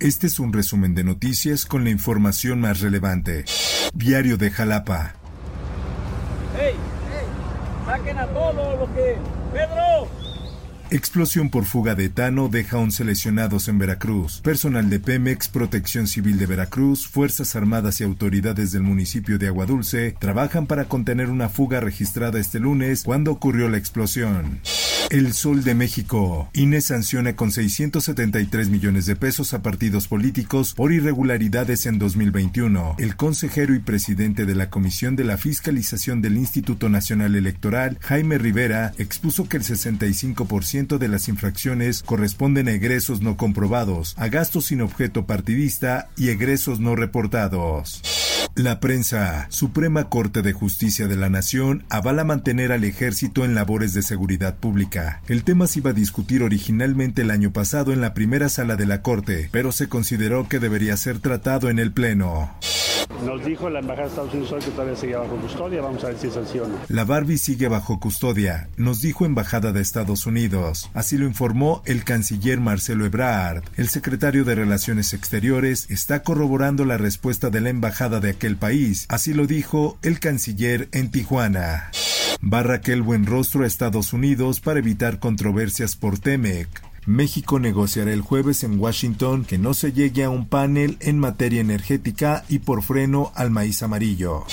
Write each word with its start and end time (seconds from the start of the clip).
Este 0.00 0.28
es 0.28 0.38
un 0.38 0.52
resumen 0.52 0.94
de 0.94 1.02
noticias 1.02 1.66
con 1.66 1.82
la 1.82 1.90
información 1.90 2.60
más 2.60 2.80
relevante. 2.80 3.44
Diario 3.94 4.36
de 4.36 4.48
Jalapa. 4.52 5.14
¡Hey! 6.56 6.74
¡Saquen 7.84 8.18
a 8.18 8.26
todos 8.28 8.78
los 8.78 8.88
que... 8.90 9.16
¡Pedro! 9.52 10.08
Explosión 10.90 11.50
por 11.50 11.64
fuga 11.64 11.96
de 11.96 12.04
etano 12.04 12.48
deja 12.48 12.78
11 12.78 13.04
lesionados 13.06 13.66
en 13.66 13.78
Veracruz. 13.78 14.40
Personal 14.40 14.88
de 14.88 15.00
Pemex, 15.00 15.48
Protección 15.48 16.06
Civil 16.06 16.38
de 16.38 16.46
Veracruz, 16.46 17.08
Fuerzas 17.08 17.56
Armadas 17.56 18.00
y 18.00 18.04
autoridades 18.04 18.70
del 18.70 18.82
municipio 18.82 19.36
de 19.36 19.48
Aguadulce 19.48 20.14
trabajan 20.20 20.68
para 20.68 20.84
contener 20.84 21.28
una 21.28 21.48
fuga 21.48 21.80
registrada 21.80 22.38
este 22.38 22.60
lunes 22.60 23.02
cuando 23.02 23.32
ocurrió 23.32 23.68
la 23.68 23.78
explosión. 23.78 24.60
El 25.10 25.32
Sol 25.32 25.64
de 25.64 25.74
México. 25.74 26.50
INE 26.52 26.82
sanciona 26.82 27.34
con 27.34 27.50
673 27.50 28.68
millones 28.68 29.06
de 29.06 29.16
pesos 29.16 29.54
a 29.54 29.62
partidos 29.62 30.06
políticos 30.06 30.74
por 30.74 30.92
irregularidades 30.92 31.86
en 31.86 31.98
2021. 31.98 32.96
El 32.98 33.16
consejero 33.16 33.74
y 33.74 33.78
presidente 33.78 34.44
de 34.44 34.54
la 34.54 34.68
Comisión 34.68 35.16
de 35.16 35.24
la 35.24 35.38
Fiscalización 35.38 36.20
del 36.20 36.36
Instituto 36.36 36.90
Nacional 36.90 37.36
Electoral, 37.36 37.96
Jaime 38.02 38.36
Rivera, 38.36 38.92
expuso 38.98 39.48
que 39.48 39.56
el 39.56 39.62
65% 39.62 40.98
de 40.98 41.08
las 41.08 41.28
infracciones 41.28 42.02
corresponden 42.02 42.68
a 42.68 42.72
egresos 42.72 43.22
no 43.22 43.38
comprobados, 43.38 44.14
a 44.18 44.28
gastos 44.28 44.66
sin 44.66 44.82
objeto 44.82 45.24
partidista 45.24 46.10
y 46.18 46.28
egresos 46.28 46.80
no 46.80 46.96
reportados. 46.96 48.02
La 48.58 48.80
prensa. 48.80 49.46
Suprema 49.50 50.08
Corte 50.08 50.42
de 50.42 50.52
Justicia 50.52 51.06
de 51.06 51.14
la 51.14 51.28
Nación 51.28 51.84
avala 51.90 52.24
mantener 52.24 52.72
al 52.72 52.82
ejército 52.82 53.44
en 53.44 53.54
labores 53.54 53.94
de 53.94 54.02
seguridad 54.02 54.56
pública. 54.56 55.22
El 55.28 55.44
tema 55.44 55.68
se 55.68 55.78
iba 55.78 55.90
a 55.90 55.94
discutir 55.94 56.42
originalmente 56.42 57.22
el 57.22 57.30
año 57.30 57.52
pasado 57.52 57.92
en 57.92 58.00
la 58.00 58.14
primera 58.14 58.48
sala 58.48 58.74
de 58.74 58.86
la 58.86 59.00
Corte, 59.00 59.48
pero 59.52 59.70
se 59.70 59.88
consideró 59.88 60.48
que 60.48 60.58
debería 60.58 60.96
ser 60.96 61.20
tratado 61.20 61.70
en 61.70 61.78
el 61.78 61.92
Pleno. 61.92 62.52
Nos 63.24 63.44
dijo 63.44 63.68
la 63.68 63.80
Embajada 63.80 64.04
de 64.04 64.10
Estados 64.10 64.32
Unidos 64.32 64.52
hoy 64.52 64.60
que 64.60 64.70
todavía 64.70 64.96
seguía 64.96 65.18
bajo 65.18 65.36
custodia. 65.36 65.82
Vamos 65.82 66.04
a 66.04 66.08
ver 66.08 66.18
si 66.18 66.30
sanciona. 66.30 66.74
La 66.88 67.04
Barbie 67.04 67.38
sigue 67.38 67.68
bajo 67.68 67.98
custodia, 67.98 68.68
nos 68.76 69.00
dijo 69.00 69.26
Embajada 69.26 69.72
de 69.72 69.80
Estados 69.80 70.26
Unidos. 70.26 70.90
Así 70.94 71.18
lo 71.18 71.26
informó 71.26 71.82
el 71.84 72.04
canciller 72.04 72.60
Marcelo 72.60 73.04
Ebrard. 73.06 73.64
El 73.76 73.88
secretario 73.88 74.44
de 74.44 74.54
Relaciones 74.54 75.12
Exteriores 75.12 75.90
está 75.90 76.22
corroborando 76.22 76.84
la 76.84 76.96
respuesta 76.96 77.50
de 77.50 77.60
la 77.60 77.70
Embajada 77.70 78.20
de 78.20 78.30
aquel 78.30 78.56
país. 78.56 79.06
Así 79.08 79.34
lo 79.34 79.46
dijo 79.46 79.98
el 80.02 80.20
canciller 80.20 80.88
en 80.92 81.10
Tijuana. 81.10 81.90
Va 82.40 82.62
Raquel 82.62 83.02
Buenrostro 83.02 83.64
a 83.64 83.66
Estados 83.66 84.12
Unidos 84.12 84.60
para 84.60 84.78
evitar 84.78 85.18
controversias 85.18 85.96
por 85.96 86.20
Temec. 86.20 86.87
México 87.08 87.58
negociará 87.58 88.12
el 88.12 88.20
jueves 88.20 88.64
en 88.64 88.78
Washington 88.78 89.46
que 89.46 89.56
no 89.56 89.72
se 89.72 89.94
llegue 89.94 90.24
a 90.24 90.30
un 90.30 90.46
panel 90.46 90.98
en 91.00 91.18
materia 91.18 91.62
energética 91.62 92.44
y 92.50 92.58
por 92.58 92.82
freno 92.82 93.32
al 93.34 93.50
maíz 93.50 93.82
amarillo. 93.82 94.44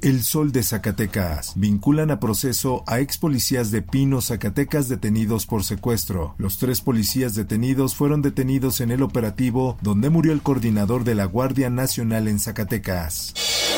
El 0.00 0.22
Sol 0.22 0.52
de 0.52 0.62
Zacatecas. 0.62 1.54
Vinculan 1.56 2.12
a 2.12 2.20
proceso 2.20 2.84
a 2.86 3.00
ex 3.00 3.18
policías 3.18 3.72
de 3.72 3.82
Pino, 3.82 4.20
Zacatecas 4.22 4.88
detenidos 4.88 5.46
por 5.46 5.64
secuestro. 5.64 6.36
Los 6.38 6.58
tres 6.58 6.82
policías 6.82 7.34
detenidos 7.34 7.96
fueron 7.96 8.22
detenidos 8.22 8.80
en 8.80 8.92
el 8.92 9.02
operativo 9.02 9.76
donde 9.82 10.08
murió 10.08 10.32
el 10.32 10.40
coordinador 10.40 11.02
de 11.02 11.16
la 11.16 11.24
Guardia 11.24 11.68
Nacional 11.68 12.28
en 12.28 12.38
Zacatecas. 12.38 13.34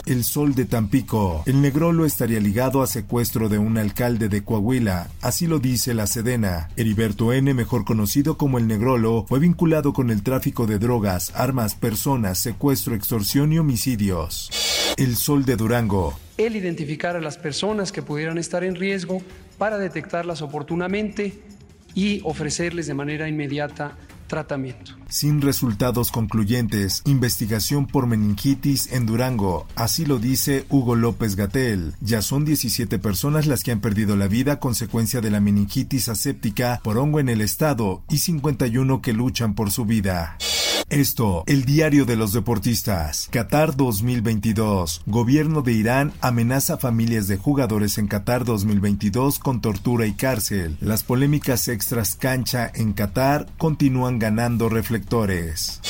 El 0.06 0.22
Sol 0.22 0.55
de 0.55 0.67
Tampico. 0.67 1.43
El 1.47 1.61
Negrolo 1.61 2.06
estaría 2.06 2.39
ligado 2.39 2.81
a 2.81 2.87
secuestro 2.87 3.49
de 3.49 3.59
un 3.59 3.77
alcalde 3.77 4.28
de 4.28 4.44
Coahuila, 4.44 5.09
así 5.21 5.49
lo 5.49 5.59
dice 5.59 5.94
la 5.94 6.06
Sedena. 6.06 6.69
Heriberto 6.77 7.33
N., 7.33 7.53
mejor 7.55 7.84
conocido 7.84 8.39
como 8.39 8.59
el 8.59 8.69
Negrolo, 8.69 9.27
fue 9.28 9.41
vinculado 9.41 9.93
con 9.93 10.12
el 10.12 10.22
tráfico 10.22 10.69
de 10.69 10.78
drogas, 10.78 11.33
armas, 11.34 11.75
personas, 11.75 12.39
secuestro, 12.39 12.95
extorsión 12.95 13.53
y 13.53 13.59
homicidios. 13.59 14.95
El 14.97 15.16
Sol 15.16 15.45
de 15.45 15.56
Durango. 15.56 16.16
El 16.39 16.55
identificar 16.55 17.16
a 17.16 17.21
las 17.21 17.37
personas 17.37 17.91
que 17.91 18.03
pudieran 18.03 18.39
estar 18.39 18.62
en 18.62 18.77
riesgo 18.77 19.22
para 19.59 19.77
detectarlas 19.77 20.41
oportunamente 20.41 21.43
y 21.95 22.21
ofrecerles 22.22 22.87
de 22.87 22.95
manera 22.95 23.28
inmediata 23.28 23.97
tratamiento. 24.26 24.92
Sin 25.09 25.41
resultados 25.41 26.10
concluyentes, 26.10 27.03
investigación 27.04 27.87
por 27.87 28.06
meningitis 28.06 28.92
en 28.92 29.06
Durango, 29.06 29.66
así 29.76 30.04
lo 30.04 30.19
dice 30.19 30.66
Hugo 30.69 30.94
López 30.94 31.37
Gatel. 31.37 31.94
Ya 32.00 32.22
son 32.22 32.44
17 32.44 32.98
personas 32.98 33.47
las 33.47 33.62
que 33.62 33.72
han 33.72 33.81
perdido 33.81 34.16
la 34.16 34.28
vida 34.28 34.54
a 34.54 34.60
consecuencia 34.60 35.20
de 35.20 35.31
la 35.31 35.41
meningitis 35.41 36.09
aséptica 36.09 36.81
por 36.82 36.98
hongo 36.98 37.20
en 37.20 37.28
el 37.28 37.41
estado 37.41 38.03
y 38.09 38.19
51 38.19 39.03
que 39.03 39.12
luchan 39.12 39.54
por 39.54 39.70
su 39.70 39.84
vida. 39.84 40.36
Esto, 40.88 41.42
el 41.48 41.64
diario 41.64 42.04
de 42.04 42.14
los 42.14 42.32
deportistas. 42.32 43.28
Qatar 43.32 43.74
2022. 43.74 45.02
Gobierno 45.06 45.62
de 45.62 45.72
Irán 45.72 46.12
amenaza 46.20 46.74
a 46.74 46.78
familias 46.78 47.26
de 47.26 47.36
jugadores 47.36 47.98
en 47.98 48.06
Qatar 48.06 48.44
2022 48.44 49.41
con 49.41 49.60
tortura 49.60 50.06
y 50.06 50.12
cárcel. 50.12 50.76
Las 50.80 51.02
polémicas 51.02 51.66
extras 51.66 52.14
cancha 52.14 52.70
en 52.72 52.92
Qatar 52.92 53.48
continúan 53.58 54.20
ganando 54.20 54.69
reflectores. 54.69 55.80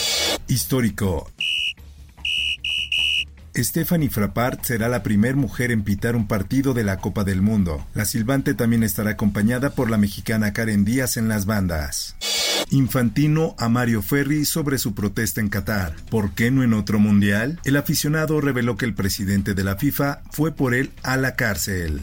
Histórico. 0.48 1.30
Stephanie 3.54 4.08
Frappart 4.08 4.64
será 4.64 4.88
la 4.88 5.02
primera 5.02 5.36
mujer 5.36 5.72
en 5.72 5.82
pitar 5.82 6.16
un 6.16 6.26
partido 6.26 6.72
de 6.72 6.84
la 6.84 6.98
Copa 6.98 7.22
del 7.22 7.42
Mundo. 7.42 7.86
La 7.94 8.06
silbante 8.06 8.54
también 8.54 8.82
estará 8.82 9.10
acompañada 9.10 9.70
por 9.70 9.90
la 9.90 9.98
mexicana 9.98 10.54
Karen 10.54 10.86
Díaz 10.86 11.18
en 11.18 11.28
las 11.28 11.44
bandas. 11.44 12.16
Infantino 12.70 13.54
a 13.58 13.68
Mario 13.68 14.02
Ferri 14.02 14.44
sobre 14.44 14.78
su 14.78 14.94
protesta 14.94 15.40
en 15.40 15.48
Qatar. 15.48 15.94
¿Por 16.10 16.32
qué 16.34 16.50
no 16.50 16.62
en 16.62 16.74
otro 16.74 16.98
mundial? 16.98 17.60
El 17.64 17.76
aficionado 17.76 18.40
reveló 18.40 18.76
que 18.76 18.84
el 18.84 18.94
presidente 18.94 19.54
de 19.54 19.64
la 19.64 19.76
FIFA 19.76 20.22
fue 20.30 20.52
por 20.52 20.74
él 20.74 20.90
a 21.02 21.16
la 21.16 21.36
cárcel. 21.36 22.02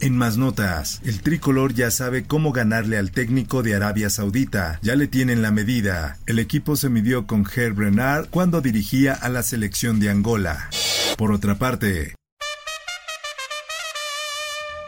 En 0.00 0.16
más 0.16 0.36
notas, 0.36 1.00
el 1.04 1.22
tricolor 1.22 1.74
ya 1.74 1.92
sabe 1.92 2.24
cómo 2.24 2.52
ganarle 2.52 2.98
al 2.98 3.12
técnico 3.12 3.62
de 3.62 3.76
Arabia 3.76 4.10
Saudita. 4.10 4.80
Ya 4.82 4.96
le 4.96 5.06
tienen 5.06 5.42
la 5.42 5.52
medida. 5.52 6.18
El 6.26 6.40
equipo 6.40 6.74
se 6.74 6.88
midió 6.88 7.28
con 7.28 7.46
Herb 7.54 7.78
Renard 7.78 8.28
cuando 8.28 8.60
dirigía 8.60 9.12
a 9.12 9.28
la 9.28 9.44
selección 9.44 10.00
de 10.00 10.10
Angola. 10.10 10.70
Por 11.16 11.30
otra 11.30 11.56
parte, 11.56 12.14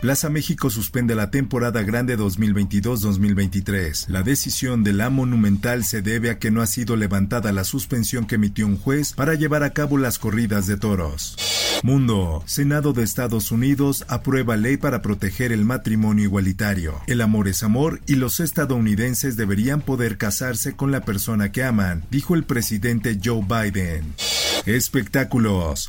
Plaza 0.04 0.28
México 0.28 0.68
suspende 0.68 1.14
la 1.14 1.30
temporada 1.30 1.82
grande 1.82 2.18
2022-2023. 2.18 4.08
La 4.08 4.22
decisión 4.22 4.84
de 4.84 4.92
la 4.92 5.08
Monumental 5.08 5.82
se 5.82 6.02
debe 6.02 6.28
a 6.28 6.38
que 6.38 6.50
no 6.50 6.60
ha 6.60 6.66
sido 6.66 6.94
levantada 6.96 7.52
la 7.52 7.64
suspensión 7.64 8.26
que 8.26 8.34
emitió 8.34 8.66
un 8.66 8.76
juez 8.76 9.14
para 9.14 9.32
llevar 9.32 9.62
a 9.62 9.70
cabo 9.70 9.96
las 9.96 10.18
corridas 10.18 10.66
de 10.66 10.76
toros. 10.76 11.38
Mundo. 11.82 12.42
Senado 12.44 12.92
de 12.92 13.02
Estados 13.02 13.50
Unidos 13.50 14.04
aprueba 14.08 14.58
ley 14.58 14.76
para 14.76 15.00
proteger 15.00 15.52
el 15.52 15.64
matrimonio 15.64 16.24
igualitario. 16.24 17.00
El 17.06 17.22
amor 17.22 17.48
es 17.48 17.62
amor 17.62 18.02
y 18.06 18.16
los 18.16 18.40
estadounidenses 18.40 19.38
deberían 19.38 19.80
poder 19.80 20.18
casarse 20.18 20.76
con 20.76 20.92
la 20.92 21.00
persona 21.06 21.50
que 21.50 21.64
aman, 21.64 22.04
dijo 22.10 22.34
el 22.34 22.44
presidente 22.44 23.18
Joe 23.24 23.40
Biden. 23.40 24.12
Espectáculos. 24.66 25.88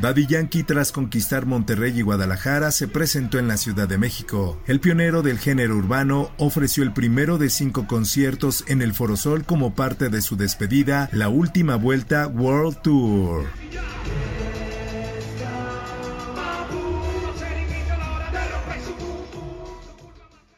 Daddy 0.00 0.26
Yankee, 0.26 0.62
tras 0.62 0.92
conquistar 0.92 1.44
Monterrey 1.44 1.98
y 1.98 2.02
Guadalajara, 2.02 2.70
se 2.70 2.86
presentó 2.86 3.38
en 3.38 3.48
la 3.48 3.56
Ciudad 3.56 3.88
de 3.88 3.98
México. 3.98 4.60
El 4.66 4.78
pionero 4.78 5.22
del 5.22 5.38
género 5.38 5.76
urbano 5.76 6.30
ofreció 6.38 6.84
el 6.84 6.92
primero 6.92 7.36
de 7.36 7.50
cinco 7.50 7.86
conciertos 7.88 8.64
en 8.68 8.80
el 8.80 8.94
Forosol 8.94 9.44
como 9.44 9.74
parte 9.74 10.08
de 10.08 10.22
su 10.22 10.36
despedida, 10.36 11.08
la 11.12 11.28
última 11.28 11.74
vuelta 11.74 12.28
World 12.28 12.80
Tour. 12.82 13.46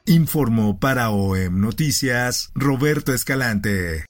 Informó 0.04 0.78
para 0.78 1.10
OEM 1.10 1.60
Noticias 1.60 2.50
Roberto 2.54 3.14
Escalante. 3.14 4.10